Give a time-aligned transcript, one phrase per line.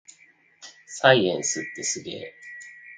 [0.87, 2.21] サイエンスってすげぇ